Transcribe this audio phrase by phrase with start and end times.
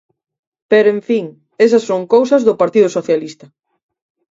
[0.71, 1.25] Pero, en fin,
[1.65, 3.45] esas son cousas do Partido Socialista.